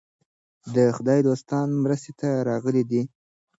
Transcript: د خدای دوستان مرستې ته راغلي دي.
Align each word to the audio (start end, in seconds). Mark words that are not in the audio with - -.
د 0.75 0.77
خدای 0.95 1.19
دوستان 1.27 1.67
مرستې 1.83 2.11
ته 2.19 2.29
راغلي 2.49 2.83
دي. 2.91 3.01